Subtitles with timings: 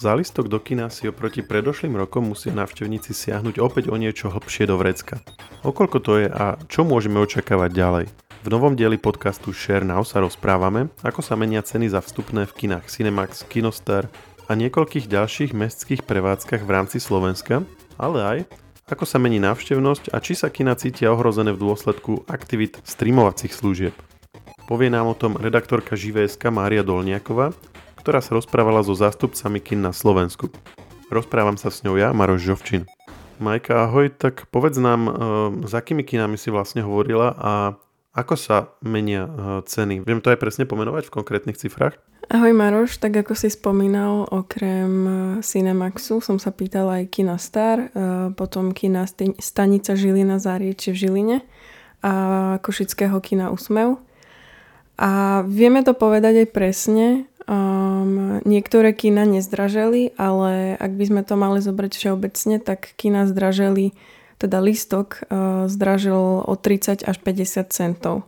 [0.00, 4.64] Za listok do kina si oproti predošlým rokom musia návštevníci siahnuť opäť o niečo hlbšie
[4.64, 5.20] do vrecka.
[5.60, 8.04] Okoľko to je a čo môžeme očakávať ďalej?
[8.40, 12.56] V novom dieli podcastu Share Now sa rozprávame, ako sa menia ceny za vstupné v
[12.64, 14.08] kinách Cinemax, Kinostar
[14.48, 17.60] a niekoľkých ďalších mestských prevádzkach v rámci Slovenska,
[18.00, 18.38] ale aj
[18.88, 23.92] ako sa mení návštevnosť a či sa kina cítia ohrozené v dôsledku aktivít streamovacích služieb.
[24.64, 27.52] Povie nám o tom redaktorka Živé.sk Mária Dolniaková,
[28.00, 30.48] ktorá sa rozprávala so zástupcami kin na Slovensku.
[31.12, 32.88] Rozprávam sa s ňou ja, Maroš Žovčin.
[33.40, 35.12] Majka, ahoj, tak povedz nám, e,
[35.64, 37.52] s akými kinami si vlastne hovorila a
[38.12, 39.30] ako sa menia e,
[39.64, 40.04] ceny?
[40.04, 41.96] Viem to aj presne pomenovať v konkrétnych cifrách?
[42.28, 47.88] Ahoj Maroš, tak ako si spomínal, okrem e, Cinemaxu som sa pýtala aj Kina Star,
[48.36, 49.08] potom Kina
[49.40, 51.36] Stanica Žilina Zárieče v Žiline
[52.00, 52.12] a
[52.64, 54.00] Košického kina Úsmev.
[55.00, 57.06] A vieme to povedať aj presne,
[57.50, 63.90] Um, niektoré kina nezdraželi, ale ak by sme to mali zobrať všeobecne, tak kina zdraželi,
[64.38, 68.22] teda listok uh, zdražil o 30 až 50 centov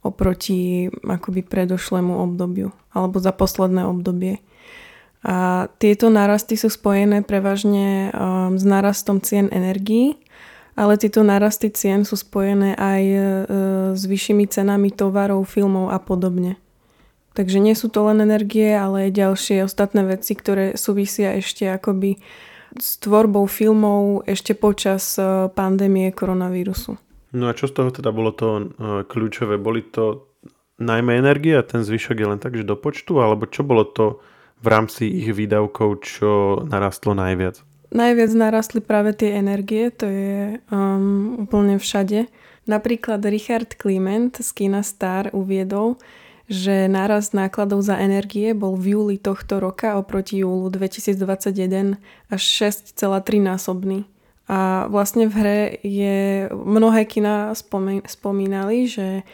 [0.00, 4.40] oproti akoby predošlému obdobiu alebo za posledné obdobie.
[5.20, 10.16] A tieto narasty sú spojené prevažne um, s narastom cien energií,
[10.76, 13.20] ale tieto narasty cien sú spojené aj uh,
[13.96, 16.60] s vyššími cenami tovarov, filmov a podobne.
[17.36, 22.16] Takže nie sú to len energie, ale aj ďalšie ostatné veci, ktoré súvisia ešte akoby
[22.80, 26.96] s tvorbou filmov ešte počas e, pandémie koronavírusu.
[27.36, 28.64] No a čo z toho teda bolo to e,
[29.04, 29.60] kľúčové?
[29.60, 30.32] Boli to
[30.80, 33.20] najmä energie a ten zvyšok je len tak, že do počtu?
[33.20, 34.24] Alebo čo bolo to
[34.60, 37.60] v rámci ich výdavkov, čo narastlo najviac?
[37.94, 42.26] Najviac narastli práve tie energie, to je um, úplne všade.
[42.66, 45.94] Napríklad Richard Kliment z Kina Star uviedol,
[46.50, 51.98] že nárast nákladov za energie bol v júli tohto roka oproti júlu 2021
[52.30, 53.02] až 6,3
[53.42, 54.06] násobný.
[54.46, 57.50] A vlastne v hre je, mnohé kina
[58.06, 59.26] spomínali, že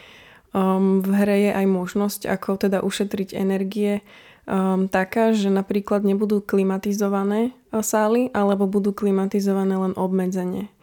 [0.57, 4.01] um, v hre je aj možnosť, ako teda ušetriť energie
[4.45, 10.73] um, taká, že napríklad nebudú klimatizované sály, alebo budú klimatizované len obmedzenie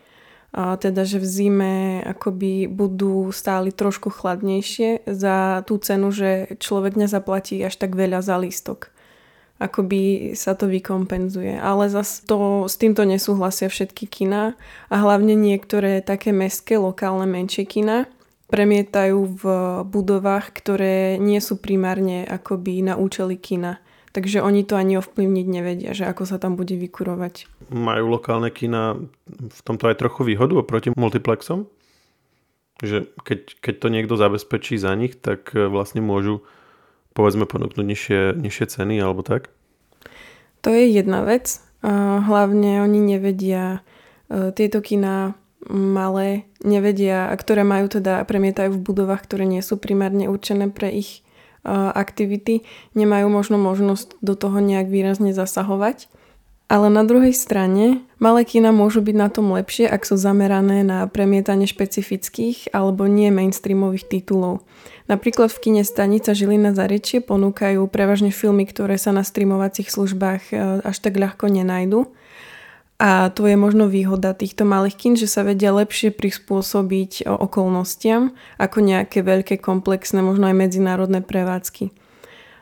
[0.51, 6.99] a teda, že v zime akoby budú stáli trošku chladnejšie za tú cenu, že človek
[6.99, 8.91] nezaplatí až tak veľa za lístok.
[9.63, 11.55] Akoby sa to vykompenzuje.
[11.55, 14.59] Ale zase to, s týmto nesúhlasia všetky kina
[14.91, 18.11] a hlavne niektoré také mestské, lokálne menšie kina
[18.51, 19.45] premietajú v
[19.87, 23.79] budovách, ktoré nie sú primárne akoby na účely kina
[24.11, 27.47] Takže oni to ani ovplyvniť nevedia, že ako sa tam bude vykurovať.
[27.71, 28.99] Majú lokálne kina
[29.31, 31.71] v tomto aj trochu výhodu oproti multiplexom?
[32.83, 36.43] Že keď, keď to niekto zabezpečí za nich, tak e, vlastne môžu
[37.15, 39.55] povedzme ponúknuť nižšie, nižšie ceny alebo tak?
[40.67, 41.63] To je jedna vec.
[41.81, 43.87] Hlavne oni nevedia
[44.27, 50.31] e, tieto kina malé, nevedia, ktoré majú teda, premietajú v budovách, ktoré nie sú primárne
[50.31, 51.21] určené pre ich
[51.69, 52.65] aktivity
[52.97, 56.09] nemajú možno možnosť do toho nejak výrazne zasahovať.
[56.71, 61.03] Ale na druhej strane, malé kina môžu byť na tom lepšie, ak sú zamerané na
[61.11, 64.63] premietanie špecifických alebo nie mainstreamových titulov.
[65.11, 70.87] Napríklad v kine Stanica Žilina Zarečie ponúkajú prevažne filmy, ktoré sa na streamovacích službách e,
[70.87, 72.07] až tak ľahko nenajdu
[73.01, 78.85] a to je možno výhoda týchto malých kin, že sa vedia lepšie prispôsobiť okolnostiam ako
[78.85, 81.97] nejaké veľké, komplexné, možno aj medzinárodné prevádzky.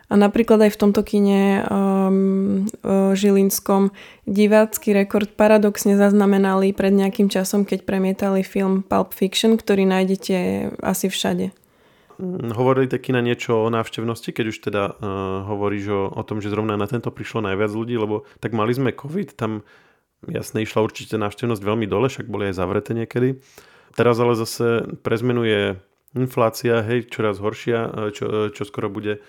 [0.09, 2.65] A napríklad aj v tomto kine um,
[3.12, 3.91] Žilinskom
[4.25, 10.37] divácky rekord paradoxne zaznamenali pred nejakým časom, keď premietali film Pulp Fiction, ktorý nájdete
[10.81, 11.53] asi všade.
[12.16, 14.94] Mm, hovorili tie kina niečo o návštevnosti, keď už teda uh,
[15.50, 18.97] hovoríš o, o tom, že zrovna na tento prišlo najviac ľudí, lebo tak mali sme
[18.97, 19.66] COVID, tam
[20.26, 23.38] Jasne, išla určite návštevnosť veľmi dole, však boli aj zavreté niekedy.
[23.94, 25.62] Teraz ale zase pre zmenu je
[26.18, 29.22] inflácia, hej, čoraz horšia, čo, čo skoro bude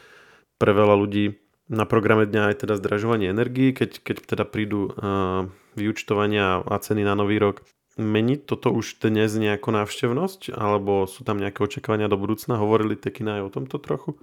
[0.58, 1.38] pre veľa ľudí
[1.70, 5.46] na programe dňa aj teda zdražovanie energii, keď, keď teda prídu uh,
[5.78, 7.62] vyučtovania a ceny na nový rok.
[8.00, 10.56] Mení toto už dnes nejakú návštevnosť?
[10.56, 12.58] Alebo sú tam nejaké očakávania do budúcna?
[12.58, 14.18] Hovorili Tekina aj o tomto trochu?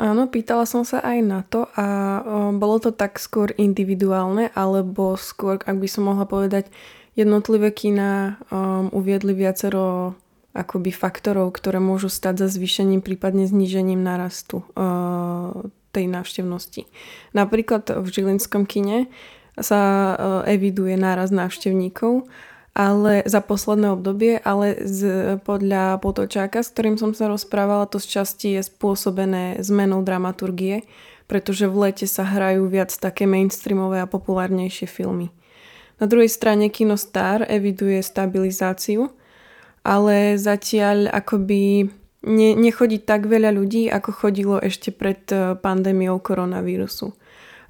[0.00, 1.84] Áno, pýtala som sa aj na to a
[2.56, 6.72] bolo to tak skôr individuálne, alebo skôr, ak by som mohla povedať,
[7.20, 10.16] jednotlivé kina um, uviedli viacero
[10.56, 16.88] akoby faktorov, ktoré môžu stať za zvýšením, prípadne znížením narastu uh, tej návštevnosti.
[17.36, 19.04] Napríklad v Žilinskom kine
[19.60, 20.16] sa uh,
[20.48, 22.24] eviduje náraz návštevníkov,
[22.74, 25.00] ale za posledné obdobie, ale z,
[25.42, 30.86] podľa Potočáka, s ktorým som sa rozprávala, to z časti je spôsobené zmenou dramaturgie,
[31.26, 35.34] pretože v lete sa hrajú viac také mainstreamové a populárnejšie filmy.
[36.00, 39.12] Na druhej strane Kino Star eviduje stabilizáciu,
[39.84, 41.92] ale zatiaľ akoby
[42.24, 47.12] ne, nechodí tak veľa ľudí, ako chodilo ešte pred eh, pandémiou koronavírusu.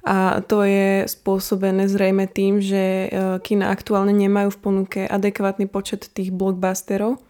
[0.01, 3.07] A to je spôsobené zrejme tým, že e,
[3.45, 7.21] kina aktuálne nemajú v ponuke adekvátny počet tých blockbusterov.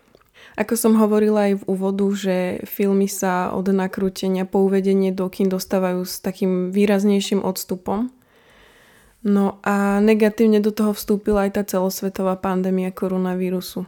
[0.55, 5.51] Ako som hovorila aj v úvodu, že filmy sa od nakrútenia po uvedenie do kin
[5.51, 8.11] dostávajú s takým výraznejším odstupom.
[9.21, 13.85] No a negatívne do toho vstúpila aj tá celosvetová pandémia koronavírusu.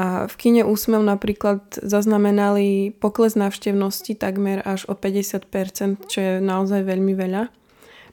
[0.00, 6.82] A v kine Úsmev napríklad zaznamenali pokles návštevnosti takmer až o 50%, čo je naozaj
[6.82, 7.59] veľmi veľa.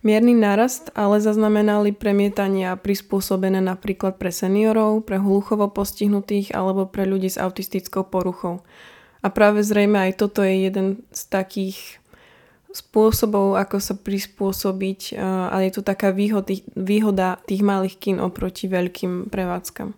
[0.08, 7.28] Mierny nárast ale zaznamenali premietania prispôsobené napríklad pre seniorov, pre hluchovo postihnutých alebo pre ľudí
[7.28, 8.64] s autistickou poruchou.
[9.20, 12.00] A práve zrejme aj toto je jeden z takých
[12.72, 19.92] spôsobov, ako sa prispôsobiť a je to taká výhoda tých malých kín oproti veľkým prevádzkam.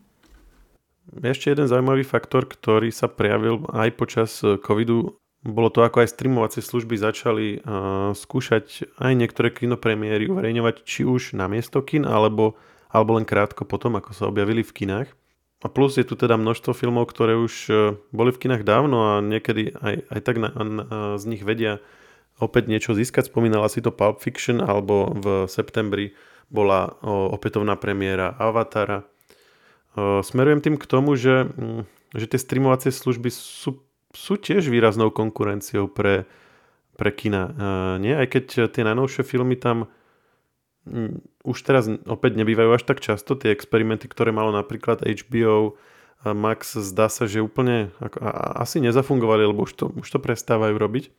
[1.21, 6.59] Ešte jeden zaujímavý faktor, ktorý sa prejavil aj počas covidu bolo to ako aj streamovacie
[6.59, 12.59] služby začali uh, skúšať aj niektoré kinopremiéry uverejňovať či už na miesto kin alebo,
[12.91, 15.09] alebo len krátko potom, ako sa objavili v kinách.
[15.59, 19.23] A plus je tu teda množstvo filmov, ktoré už uh, boli v kinách dávno a
[19.23, 20.83] niekedy aj, aj tak na, na,
[21.15, 21.79] z nich vedia
[22.39, 23.31] opäť niečo získať.
[23.31, 26.19] Spomínala si to Pulp Fiction alebo v septembri
[26.51, 29.07] bola uh, opätovná premiéra Avatara.
[29.95, 35.13] Uh, smerujem tým k tomu, že, um, že tie streamovacie služby sú sú tiež výraznou
[35.13, 36.25] konkurenciou pre,
[36.97, 37.43] pre kina.
[37.49, 38.13] Uh, nie?
[38.13, 39.89] Aj keď tie najnovšie filmy tam
[41.45, 45.77] už teraz opäť nebývajú až tak často, tie experimenty, ktoré malo napríklad HBO, uh,
[46.25, 50.75] Max, zdá sa, že úplne ako, a, asi nezafungovali, lebo už to, už to prestávajú
[50.75, 51.13] robiť.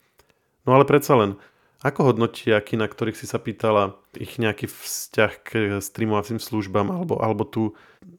[0.69, 1.41] No ale predsa len,
[1.81, 5.49] ako hodnotia kina, ktorých si sa pýtala, ich nejaký vzťah k
[5.81, 7.73] streamovacím službám, alebo, alebo, tu,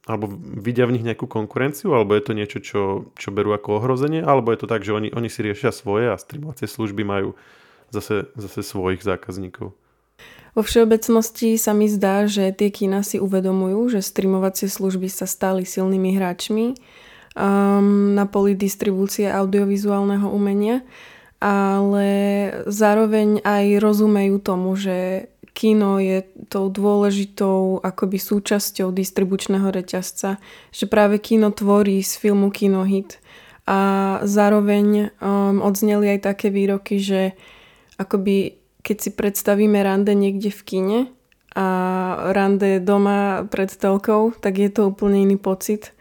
[0.10, 0.26] alebo
[0.58, 2.82] vidia v nich nejakú konkurenciu, alebo je to niečo, čo,
[3.14, 6.18] čo berú ako ohrozenie, alebo je to tak, že oni, oni si riešia svoje a
[6.18, 7.38] streamovacie služby majú
[7.94, 9.78] zase, zase svojich zákazníkov?
[10.52, 15.64] Vo všeobecnosti sa mi zdá, že tie kina si uvedomujú, že streamovacie služby sa stali
[15.64, 16.76] silnými hráčmi
[17.38, 20.84] um, na poli distribúcie audiovizuálneho umenia
[21.42, 22.10] ale
[22.70, 30.40] zároveň aj rozumejú tomu, že kino je tou dôležitou akoby súčasťou distribučného reťazca,
[30.72, 33.20] že práve kino tvorí z filmu kinohit.
[33.66, 37.36] A zároveň um, odzneli aj také výroky, že
[37.98, 41.00] akoby keď si predstavíme rande niekde v kine
[41.54, 41.68] a
[42.34, 45.94] rande doma pred telkou, tak je to úplne iný pocit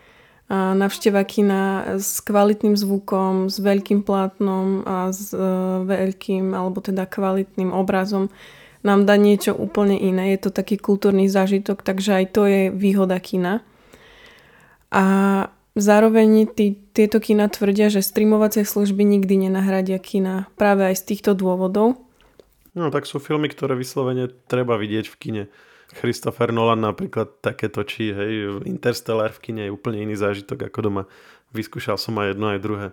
[0.51, 5.39] navšteva kina s kvalitným zvukom, s veľkým plátnom a s e,
[5.87, 8.27] veľkým alebo teda kvalitným obrazom
[8.83, 10.35] nám dá niečo úplne iné.
[10.35, 13.63] Je to taký kultúrny zážitok, takže aj to je výhoda kina.
[14.91, 15.05] A
[15.79, 21.39] zároveň tí, tieto kina tvrdia, že streamovacie služby nikdy nenahradia kina práve aj z týchto
[21.39, 22.03] dôvodov.
[22.75, 25.45] No tak sú filmy, ktoré vyslovene treba vidieť v kine.
[25.91, 31.03] Christopher Nolan napríklad také točí, hej, Interstellar v kine je úplne iný zážitok ako doma.
[31.51, 32.87] Vyskúšal som aj jedno, aj druhé.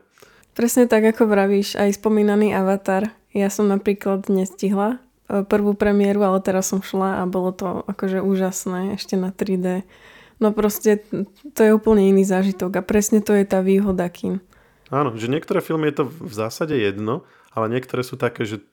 [0.58, 3.14] Presne tak, ako vravíš, aj spomínaný Avatar.
[3.30, 4.98] Ja som napríklad nestihla
[5.30, 9.86] e, prvú premiéru, ale teraz som šla a bolo to akože úžasné, ešte na 3D.
[10.42, 11.06] No proste
[11.54, 14.42] to je úplne iný zážitok a presne to je tá výhoda kým.
[14.90, 18.64] Áno, že niektoré filmy je to v zásade jedno, ale niektoré sú také, že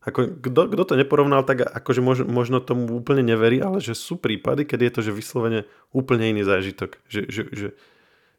[0.00, 4.16] ako, kto, kto to neporovnal, tak akože mož, možno tomu úplne neverí, ale že sú
[4.16, 6.96] prípady, keď je to že vyslovene úplne iný zážitok.
[7.04, 7.68] Že, že, že,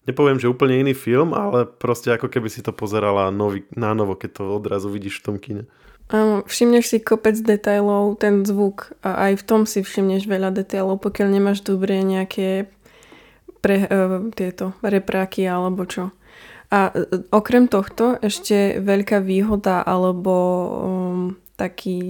[0.09, 4.17] nepoviem, že úplne iný film, ale proste ako keby si to pozerala nový, na novo,
[4.17, 5.63] keď to odrazu vidíš v tom kine.
[6.11, 10.99] Áno, všimneš si kopec detailov, ten zvuk a aj v tom si všimneš veľa detailov,
[10.99, 12.67] pokiaľ nemáš dobre nejaké
[13.63, 16.11] pre, uh, tieto repráky alebo čo.
[16.67, 20.35] A uh, okrem tohto ešte veľká výhoda alebo
[20.83, 22.01] um, taký,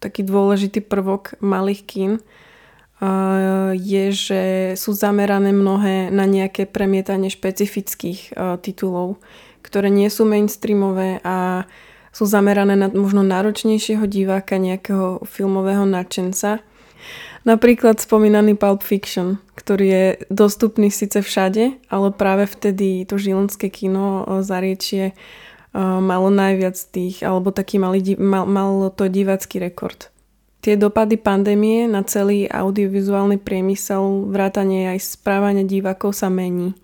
[0.00, 2.12] taký dôležitý prvok malých kín
[3.76, 4.42] je, že
[4.80, 8.32] sú zamerané mnohé na nejaké premietanie špecifických
[8.64, 9.20] titulov,
[9.60, 11.68] ktoré nie sú mainstreamové a
[12.16, 16.64] sú zamerané na možno náročnejšieho diváka, nejakého filmového nadšenca.
[17.44, 24.24] Napríklad spomínaný Pulp Fiction, ktorý je dostupný síce všade, ale práve vtedy to žilinské kino
[24.40, 25.12] zariečie
[25.76, 30.08] malo najviac tých, alebo taký malý, mal, malo to divácky rekord.
[30.66, 36.74] tie dopady pandémie na celý audiovizuálny priemysel, vrátanie aj správanie divákov sa mení.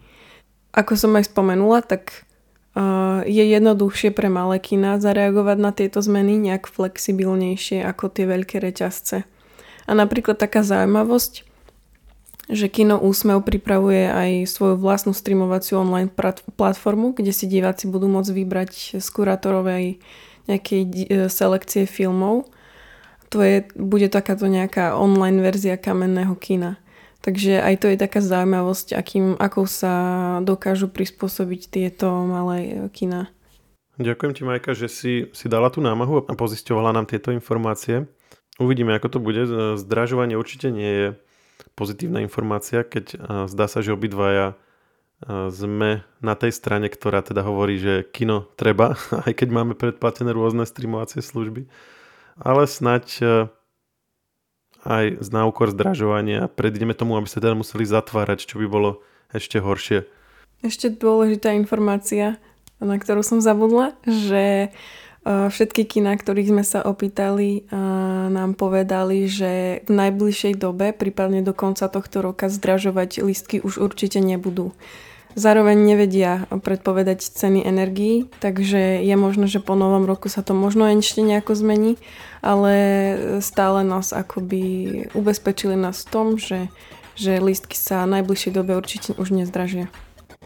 [0.70, 2.22] Ako som aj spomenula, tak
[3.26, 9.26] je jednoduchšie pre malé kina zareagovať na tieto zmeny nejak flexibilnejšie ako tie veľké reťazce.
[9.82, 11.42] A napríklad taká zaujímavosť,
[12.50, 16.10] že Kino Úsmev pripravuje aj svoju vlastnú streamovaciu online
[16.58, 20.02] platformu, kde si diváci budú môcť vybrať z kurátorovej
[20.50, 20.90] nejakej e,
[21.30, 22.50] selekcie filmov
[23.32, 26.76] to je, bude takáto nejaká online verzia kamenného kina.
[27.24, 29.94] Takže aj to je taká zaujímavosť, akým, ako sa
[30.44, 33.32] dokážu prispôsobiť tieto malé kina.
[33.96, 38.04] Ďakujem ti, Majka, že si, si dala tú námahu a pozisťovala nám tieto informácie.
[38.60, 39.42] Uvidíme, ako to bude.
[39.80, 41.06] Zdražovanie určite nie je
[41.78, 44.54] pozitívna informácia, keď zdá sa, že obidvaja
[45.50, 50.66] sme na tej strane, ktorá teda hovorí, že kino treba, aj keď máme predplatené rôzne
[50.66, 51.70] streamovacie služby
[52.40, 53.24] ale snať e,
[54.82, 59.60] aj z náukor zdražovania predídeme tomu, aby sa teda museli zatvárať, čo by bolo ešte
[59.60, 60.08] horšie.
[60.62, 62.38] Ešte dôležitá informácia,
[62.78, 64.70] na ktorú som zabudla, že
[65.24, 67.70] všetky kina, ktorých sme sa opýtali,
[68.30, 74.18] nám povedali, že v najbližšej dobe, prípadne do konca tohto roka, zdražovať listky už určite
[74.18, 74.74] nebudú.
[75.32, 80.84] Zároveň nevedia predpovedať ceny energií, takže je možné, že po novom roku sa to možno
[80.92, 81.96] ešte nejako zmení,
[82.44, 82.74] ale
[83.40, 84.62] stále nás akoby
[85.16, 86.68] ubezpečili nás v tom, že,
[87.16, 89.88] že lístky sa v najbližšej dobe určite už nezdražia.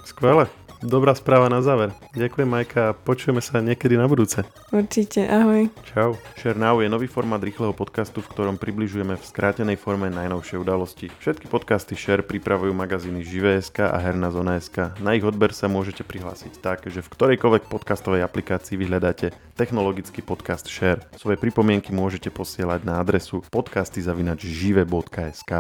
[0.07, 0.47] Skvelé.
[0.87, 1.91] Dobrá správa na záver.
[2.15, 4.47] Ďakujem Majka a počujeme sa niekedy na budúce.
[4.71, 5.67] Určite, ahoj.
[5.83, 6.15] Čau.
[6.39, 11.11] Share Now je nový formát rýchleho podcastu, v ktorom približujeme v skrátenej forme najnovšie udalosti.
[11.19, 14.95] Všetky podcasty Share pripravujú magazíny Živé.sk a Herná zona.sk.
[15.03, 20.71] Na ich odber sa môžete prihlásiť tak, že v ktorejkoľvek podcastovej aplikácii vyhľadáte technologický podcast
[20.71, 21.03] Share.
[21.19, 25.51] Svoje pripomienky môžete posielať na adresu podcasty.žive.sk.